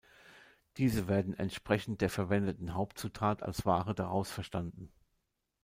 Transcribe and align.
Diese 0.77 1.07
werden 1.07 1.35
entsprechend 1.35 2.01
der 2.01 2.09
verwendeten 2.09 2.73
Hauptzutat 2.73 3.43
als 3.43 3.67
Ware 3.67 3.93
daraus 3.93 4.31
verstanden. 4.31 4.91